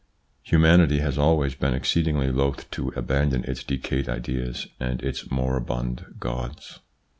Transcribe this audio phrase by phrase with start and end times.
[0.41, 6.79] Humanity has always been exceedingly loth to abandon its decayed ideas and its moribund gods.